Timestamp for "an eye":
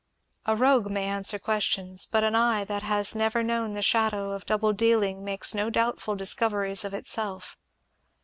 2.23-2.63